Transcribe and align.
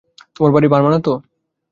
তোমার 0.35 0.51
বাড়ি 0.53 0.67
বার্মা 0.67 0.99
তো? 0.99 1.13